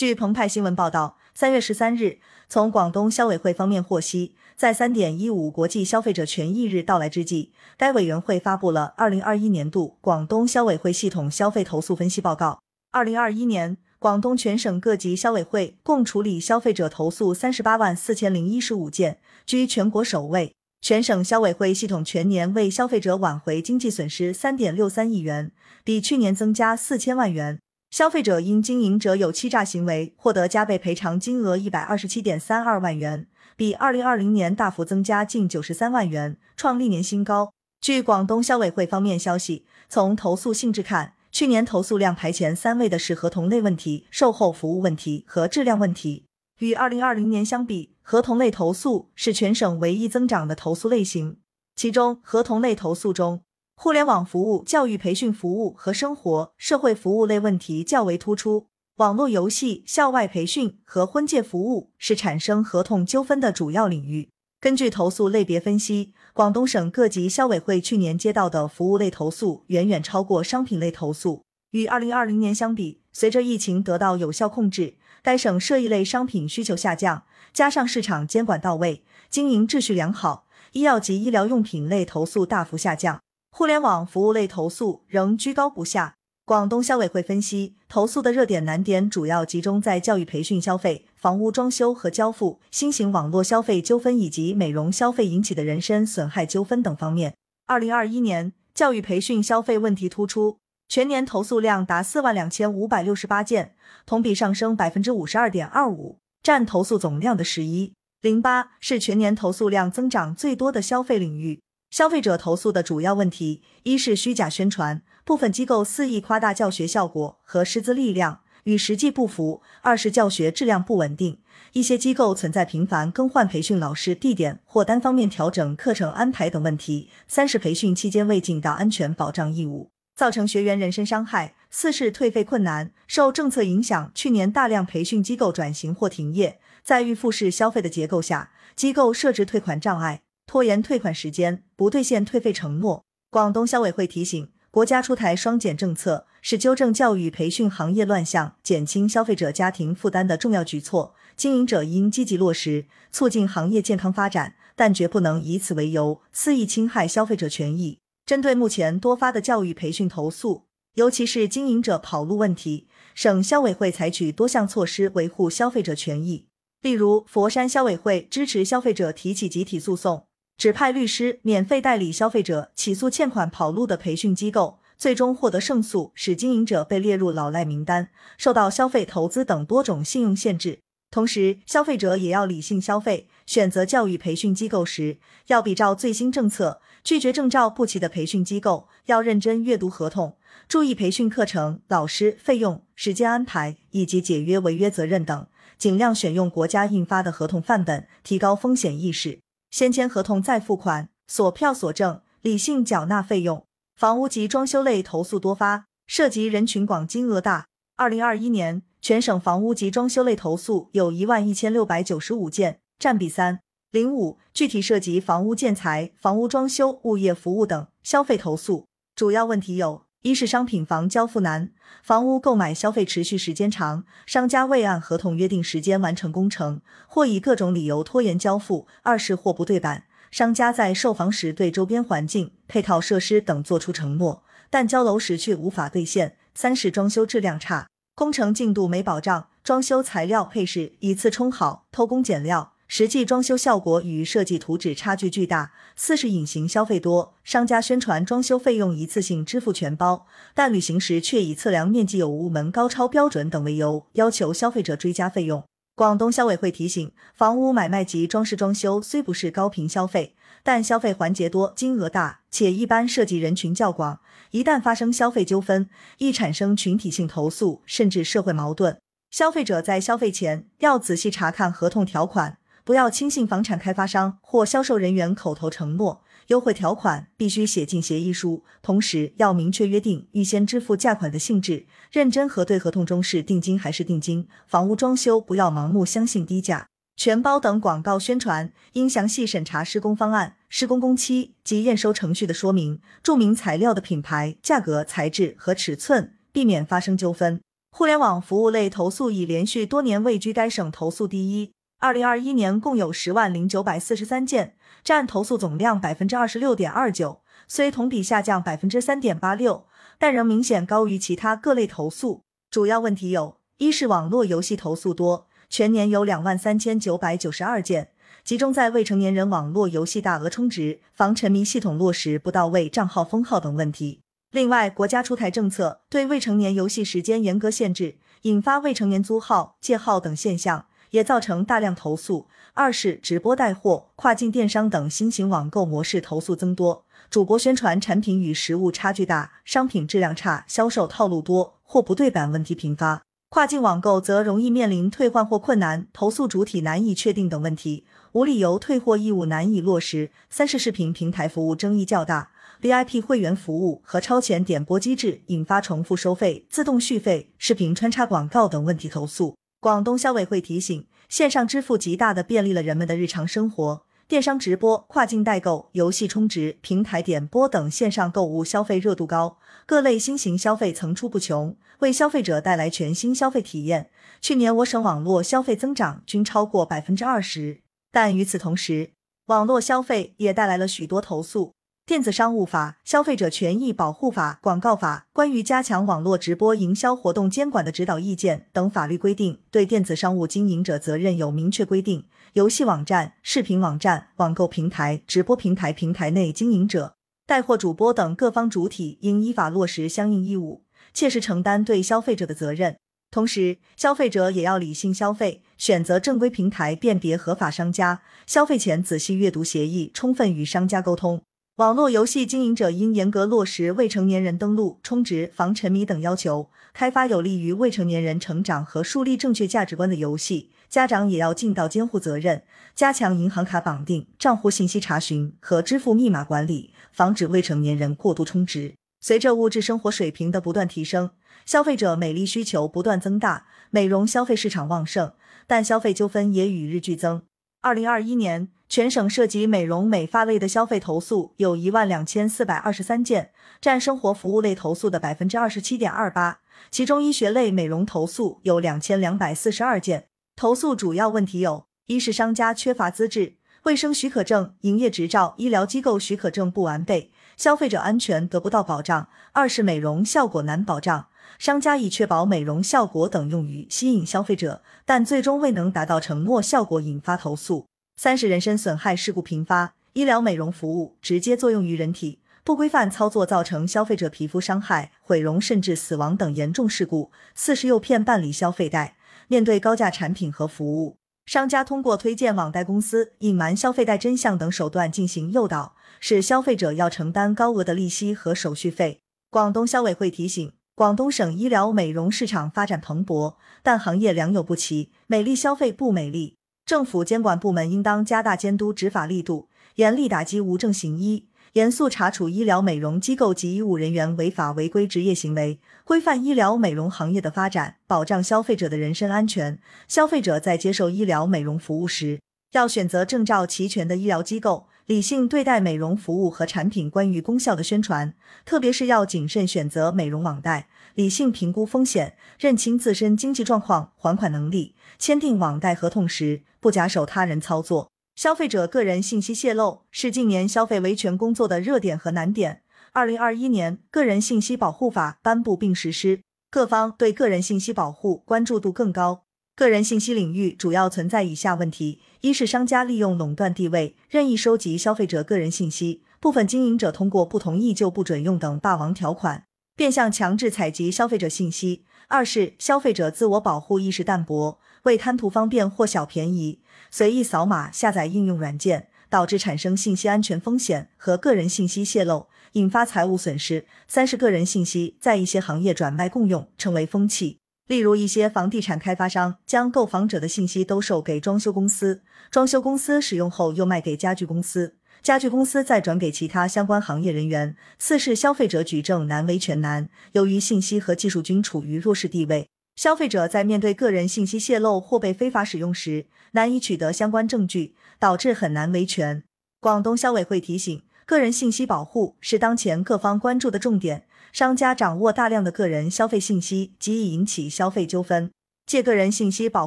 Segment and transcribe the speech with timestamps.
[0.00, 12.60] 据澎湃新闻报道，三月十三日，从广东消委会方面获悉，在三点一五国际消费者权益日到来之际，该委员会发布了二零二一年度广东消委会系统消费投诉分析报告。
[12.92, 20.54] 二零二一年，广东全省各级消委会共处理消费者投诉三十八万四千零一十五件，居全国首位。
[20.80, 25.52] 全省消委会系统全年为消费者挽回经济损失三点六三亿元，
[25.84, 27.58] 比去年增加四千万元。
[27.90, 33.26] 消费者因经营者有欺诈行为获得加倍赔偿金额一百二十七点三二万元，
[33.56, 37.52] 比二零二零年大幅增加近九十三万元，创历年新高。
[37.80, 46.26] 据广东消委会方面消息，从投诉性质看，去年投诉量排前三位的是合同类问题、售后服务问题和质量问题。
[46.60, 51.38] 与二零二零年相比，合同类投诉是全省唯一增长的投诉类型。
[51.74, 53.42] 其中，合同类投诉中，
[53.82, 58.66] 互联网服务、教育培训服务和生活社会服务类问题较为突出；
[58.96, 64.28] 网络游戏、校外培训和婚介服务是产生合同纠纷的主要领域。
[64.60, 71.40] 根据投诉类别分析，广东省各级消委会去年接到的服务类投诉远远超过商品类投诉。
[71.70, 74.98] 与二零二零年相比，随着疫情得到有效控制。
[75.22, 77.22] 该省涉疫类商品需求下降，
[77.54, 86.14] 加上市场监管到位，经营秩序良好，医药及医疗用品类投诉大幅下降，互联网服务类投诉仍居高不下。
[86.46, 97.34] 广东消委会分析，投诉的热点难点主要集中在教育培训消费、房屋装修和交付、新型网络消费纠纷以及美容消费引起的人身损害纠纷等方面。
[97.66, 100.58] 二零二一年，教育培训消费问题突出。
[100.88, 111.60] 全年投诉量达四万两千五百六十八件，同比上升百分之五十二点二五，占投诉总量的十一零八，是全年投诉量增长最多的消费领域。
[111.90, 121.40] 消费者投诉的主要问题，一是虚假宣传，部分机构肆意夸大教学效果和师资力量，与实际不符；二是教学质量不稳定，
[121.72, 129.90] 一些机构存在频繁更换培训老师、地点或单方面调整课程安排等问题；三是培训期间未尽到安全保障义务。
[130.14, 131.54] 造成学员人身伤害。
[131.72, 136.58] 四是退费困难，受政策影响，去年大量培训机构转型或停业。
[136.82, 143.04] 在预付式消费的结构下，机构设置退款障碍，拖延退款时间，不兑现退费承诺。
[143.30, 151.14] 广东消委会提醒，国家出台双减政策，是纠正教育培训行业乱象、减轻消费者家庭负担的重要举措。
[151.36, 158.00] 经营者应积极落实，促进行业健康发展，但绝不能以此为由肆意侵害消费者权益。
[158.26, 160.64] 针对目前多发的教育培训投诉，
[160.96, 166.46] 尤其是经营者跑路问题，省消委会采取多项措施维护消费者权益。
[166.82, 170.26] 例如，佛山消委会支持消费者提起集体诉讼，
[170.60, 180.80] 指派律师免费代理消费者起诉欠款跑路的培训机构，最终获得胜诉，使经营者被列入老赖名单，受到消费投资等多种信用限制。
[181.10, 185.16] 同时，消费者也要理性消费，选择教育培训机构时，
[185.46, 186.82] 要比照最新政策。
[187.02, 190.36] 拒绝证照不齐的培训机构，要认真阅读合同，
[190.68, 195.46] 注意培训课程、老师费用、时间安排以及解约违约责任等，
[195.78, 199.38] 尽量选用国家印发的合同范本，提高风险意识。
[199.70, 203.64] 先签合同再付款，锁票锁证，理性缴纳费用。
[203.94, 207.66] 房屋及装修类投诉多发，涉及人群广，金额大。
[207.96, 213.60] 二零二一年，全省房屋及装修类投诉有一万一千六百九十五件，占比三。
[213.90, 221.70] 零五具体涉及房屋建材、房屋装修、物业服务等消费投诉，主要问题有：一是商品房交付难，
[222.02, 242.74] 房屋购买消费持续时间长，商家未按合同约定时间完成工程，或以各种理由拖延交付；二是货不对版，商家在售房时对周边环境、配套设施等作出承诺，但交楼时却无法兑现；三是装修质量差，工程进度没保障，装修材料配饰以次充好，偷工减料。
[242.92, 245.70] 实际装修效果与设计图纸差距巨大。
[245.94, 255.62] 四是隐形消费多，商家宣传装修费用一次性支付全包，但履行时却以测量面积有无门高超标准等为由，要求消费者追加费用。
[255.94, 260.34] 广东消委会提醒，房屋买卖及装饰装修虽不是高频消费，
[260.64, 264.18] 但消费环节多、金额大，且一般涉及人群较广，
[264.50, 265.88] 一旦发生消费纠纷，
[266.18, 268.98] 易产生群体性投诉，甚至社会矛盾。
[269.30, 272.56] 消费者在消费前要仔细查看合同条款。
[272.90, 278.64] 不要轻信房产开发商或销售人员口头承诺，优惠条款必须写进协议书。
[278.82, 284.48] 同时要明确约定预先支付价款的性质，认真核对合同中是定金还是定金。
[284.66, 297.60] 房屋装修不要盲目相信低价、全包等广告宣传，应详细审查施工方案、施工工期及验收程序的说明，注明材料的品牌、价格、材质和尺寸，避免发生纠纷。
[297.92, 301.70] 互联网服务类投诉已连续多年位居该省投诉第一。
[302.02, 304.74] 二零二一年共有十万零九百四十三件，
[305.04, 307.42] 占投诉总量百分之二十六点二九。
[307.68, 309.84] 虽同比下降百分之三点八六，
[310.18, 312.44] 但仍明显高于其他各类投诉。
[312.70, 318.08] 主要问题有：一是网络游戏投诉多，全年有两万三千九百九十二件，
[318.42, 324.22] 集中在未成年人网络游戏大额充值、防沉迷系统落实不到位、账号封号等问题。
[324.52, 332.46] 另外，国家出台政策，对未成年游戏时间严格限制，引发未成年租号、借号等现象，也造成大量投诉。
[332.74, 343.22] 二是直播带货、跨境电商等新型网购模式投诉增多，主播宣传产品与实物差距大，商品质量差，销售套路多，货不对版问题频发。
[343.48, 350.30] 跨境网购则容易面临退换货困难、投诉主体难以确定等问题，无理由退货义务难以落实。
[350.48, 352.52] 三是视频平台服务争议较大。
[352.80, 359.56] VIP 会员服务和超前点播机制引发重复收费、自动续费、视频穿插广告等问题投诉。
[359.80, 369.56] 广东消委会提醒，线上支付极大的便利了人们的日常生活，电商直播、跨境代购、游戏充值、平台点播等线上购物消费热度高，
[369.86, 374.10] 各类新型消费层出不穷，为消费者带来全新消费体验。
[374.42, 377.80] 去年我省网络消费增长均超过百分之二十，
[378.12, 379.12] 但与此同时，
[379.46, 381.72] 网络消费也带来了许多投诉。
[382.10, 392.24] 电子商务法、消费者权益保护法、广告法关于加强网络直播营销活动监管的指导意见等法律规定，对电子商务经营者责任有明确规定。
[392.54, 397.14] 游戏网站、视频网站、网购平台、直播平台平台内经营者、
[397.46, 400.82] 带货主播等各方主体应依法落实相应义务，
[401.14, 402.96] 切实承担对消费者的责任。
[403.30, 408.22] 同时，消费者也要理性消费，选择正规平台，辨别合法商家。
[408.48, 411.40] 消费前仔细阅读协议，充分与商家沟通。
[411.80, 420.68] 网络游戏经营者应严格落实未成年人登录、充值、防沉迷等要求，开发有利于未成年人成长和树立正确价值观的游戏。
[420.90, 428.92] 家长也要尽到监护责任，加强银行卡绑定、账户信息查询和支付密码管理，防止未成年人过度充值。
[429.22, 431.30] 随着物质生活水平的不断提升，
[431.64, 435.32] 消费者美丽需求不断增大，美容消费市场旺盛，
[435.66, 437.40] 但消费纠纷也与日俱增。
[437.82, 438.68] 二零二一年。
[438.90, 446.58] 全省涉及美容美发类的消费投诉有一万两千四百二十三件，占生活服务类投诉的百分之二十七点二八。
[446.90, 450.26] 其中医学类美容投诉有两千两百四十二件。
[450.56, 461.28] 投诉主要问题有：一是商家缺乏资质，卫生许可证、营业执照、医疗机构许可证不完备，消费者安全得不到保障；二是美容效果难保障，
[461.58, 467.86] 商家以确保美容效果等用于吸引消费者，但最终未能达到承诺效果，引发投诉。
[468.16, 477.30] 三是人身损害事故频发，医疗美容服务直接作用于人体，不规范操作造成消费者皮肤伤害、毁容甚至死亡等严重事故。
[477.54, 479.16] 四是诱骗办理消费贷，
[479.48, 481.16] 面对高价产品和服务，
[481.46, 489.20] 商家通过推荐网贷公司、隐瞒消费贷真相等手段进行诱导，使消费者要承担高额的利息和手续费。
[489.48, 496.56] 广东消委会提醒，广东省医疗美容市场发展蓬勃，但行业良莠不齐，美丽消费不美丽。
[496.84, 509.80] 政府监管部门应当加大监督执法力度，严厉打击无证行医，严肃查处医疗美容机构及医务人员违法违规执业行为，规范医疗美容行业的发展，保障消费者的人身安全。
[510.06, 512.40] 消费者在接受医疗美容服务时，
[512.72, 518.32] 要选择证照齐全的医疗机构，理性对待美容服务和产品关于功效的宣传，
[518.64, 526.62] 特别是要谨慎选择美容网贷，理性评估风险，认清自身经济状况、还款能力，签订网贷合同时。
[526.78, 532.82] 不假手他人操作，消费者个人信息泄露是近年消费维权工作的热点和难点。
[533.10, 539.42] 二零二一年，个人信息保护法颁布并实施，各方对个人信息保护关注度更高。
[539.80, 549.64] 个人信息领域主要存在以下问题：一是商家利用垄断地位，任意收集消费者个人信息，部分经营者通过不同意就不准用等霸王条款，
[549.96, 554.78] 变相强制采集消费者信息；二是消费者自我保护意识淡薄。
[555.04, 563.86] 为贪图方便或小便宜，随意扫码下载应用软件，导致产生信息安全风险和个人信息泄露，引发财务损失。
[564.06, 567.59] 三是个人信息在一些行业转卖共用，成为风气。
[567.90, 577.74] 例如，一些房地产开发商将购房者的信息兜售给装修公司，装修公司使用后又卖给家具公司，家具公司再转给其他相关行业人员。
[577.98, 582.68] 四是消费者举证难、维权难，由于信息和技术均处于弱势地位。
[582.94, 589.42] 消费者在面对个人信息泄露或被非法使用时，难以取得相关证据，导致很难维权。
[589.80, 598.50] 广东消委会提醒，个人信息保护是当前各方关注的重点，商家掌握大量的个人消费信息，极易引起消费纠纷。
[598.86, 599.86] 借个人信息保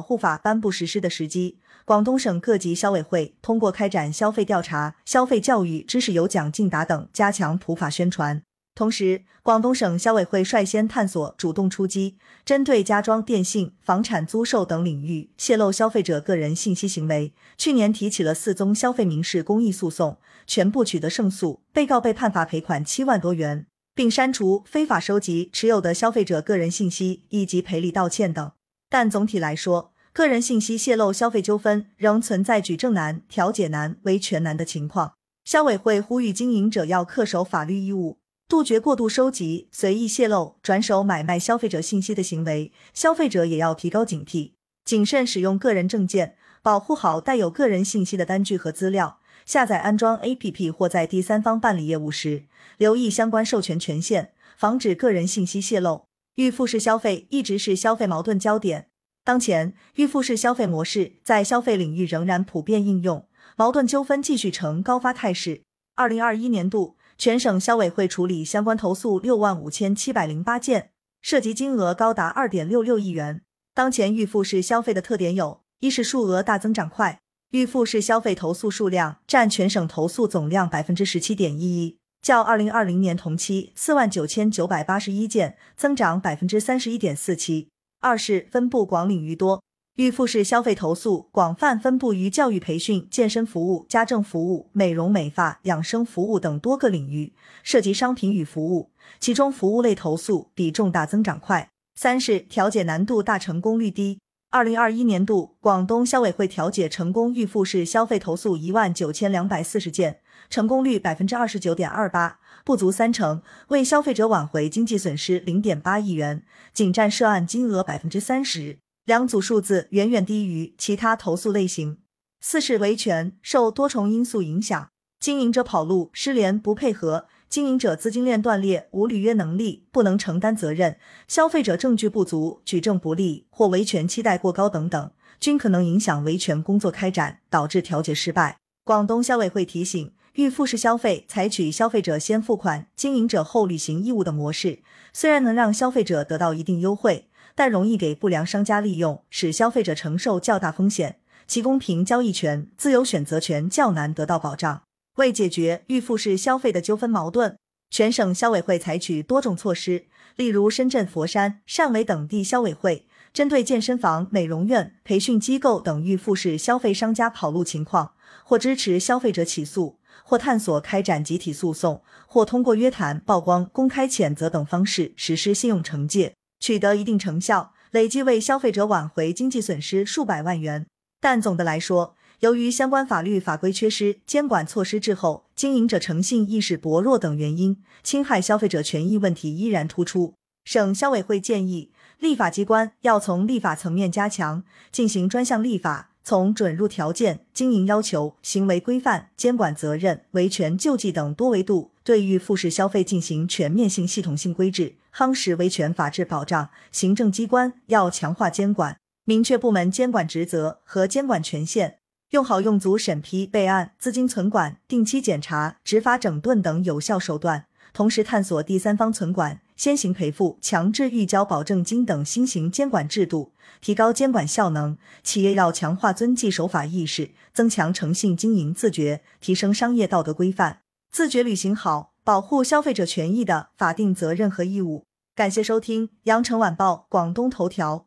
[0.00, 8.42] 护法颁布实施的时机，广东省各级消委会通过开展消费调查、消费教育、知识有奖竞答等，加强普法宣传。
[8.74, 28.52] 同时，广东省消委会率先探索主动出击，针对家装、电信、房产租售等领域泄露消费者个人信息行为，去年提起了四宗消费民事公益诉讼，全部取得胜诉，被告被判罚赔款七万多元，并删除非法收集、持有的消费者个人信息以及赔礼道歉等。
[28.90, 35.14] 但总体来说，个人信息泄露消费纠纷仍存在举证难、调解难、维权难的情况。
[35.44, 38.18] 消委会呼吁经营者要恪守法律义务。
[38.46, 44.52] 杜绝过度收集、随意泄露、转手买卖消费者信息的行为，消费者也要提高警惕，
[44.84, 49.18] 谨慎使用个人证件，保护好带有个人信息的单据和资料。
[49.44, 52.44] 下载安装 APP 或在第三方办理业务时，
[52.78, 56.06] 留意相关授权权限，防止个人信息泄露。
[56.36, 58.88] 预付式消费一直是消费矛盾焦点，
[59.24, 65.62] 当前预付式消费模式在消费领域仍然普遍应用，矛盾纠纷继续呈高发态势。
[65.94, 66.96] 二零二一年度。
[67.16, 70.90] 全省消委会处理相关投诉六万五千七百零八件，
[71.22, 73.42] 涉及金额高达二点六六亿元。
[73.72, 77.20] 当前预付式消费的特点有：一是数额大增长快，
[77.54, 87.68] 预付式消费投诉数量占全省投诉总量百分之十七点一一，较二零二零年同期四万九千九百八十一件增长百分之三十一点四七；
[88.00, 89.62] 二是分布广领域多。
[89.94, 101.68] 预付式消费投诉广泛分布于教育培训、健身服务、家政服务、美容美发、养生服务等多个领域，涉及商品与服务，其中服务类投诉比重大增长快。
[101.94, 104.18] 三是调解难度大、成功率低。
[104.54, 118.78] 二零二一年度，广东消委会调解成功预付式消费投诉一万九千两百四十件，成功率百分之二十九点二八，不足三成，为消费者挽回经济损失零点八亿元，仅占涉案金额百分之三十。
[119.04, 121.98] 两组数字远远低于其他投诉类型。
[122.40, 130.96] 四是维权受多重因素影响，经营者跑路、失联、不配合，经营者资金链断裂、无履约能力、不能承担责任，
[131.28, 138.56] 消费者证据不足、举证不力或维权期待过高等等，均可能影响维权工作开展，导致调解失败。
[138.82, 144.80] 广东消委会提醒，预付式消费采取消费者先付款、经营者后履行义务的模式，
[145.12, 147.28] 虽然能让消费者得到一定优惠。
[147.54, 154.83] 但容易给不良商家利用，使消费者承受较大风险，其公平交易权、自由选择权较难得到保障。
[155.16, 157.56] 为解决预付式消费的纠纷矛盾，
[157.90, 160.06] 全省消委会采取多种措施，
[160.36, 168.12] 例如深圳、佛山、汕尾等地消委会针对健身房、美容院、培训机构等预付式消费商家跑路情况，
[168.44, 176.34] 或支持消费者起诉，或探索开展集体诉讼，或通过约谈、曝光、公开谴责等方式实施信用惩戒。
[176.60, 180.86] 取得一定成效，累计为消费者挽回经济损失数百万元。
[181.20, 190.34] 但总的来说，由于相关法律法规缺失、监管措施滞后、经营者诚信意识薄弱等原因，侵害消费者权益问题依然突出。
[190.62, 196.10] 省消委会建议，立法机关要从立法层面加强，进行专项立法。
[196.22, 206.68] 从准入条件、经营要求、行为规范、监管责任、维权救济等多维度，对预付式消费进行全面性、系统性规制，夯实维权法治保障。
[206.92, 211.98] 行政机关要强化监管，明确部门监管职责和监管权限，
[212.34, 219.60] 用好用足审批备案、资金存管、定期检查、执法整顿等有效手段，同时探索第三方存管。
[219.76, 224.98] 先行赔付、强制预交保证金等新型监管制度，提高监管效能。
[225.22, 230.80] 企业要强化遵纪守法意识，增强诚信经营自觉，提升商业道德规范，
[231.12, 235.04] 自觉履行好保护消费者权益的法定责任和义务。
[235.36, 238.06] 感谢收听羊城晚报广东头条。